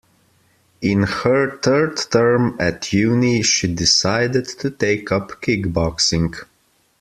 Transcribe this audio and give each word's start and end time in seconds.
In 0.81 1.03
her 1.03 1.59
third 1.59 1.97
term 2.09 2.57
at 2.59 2.91
uni 2.91 3.43
she 3.43 3.71
decided 3.71 4.47
to 4.47 4.71
take 4.71 5.11
up 5.11 5.39
kickboxing 5.43 6.33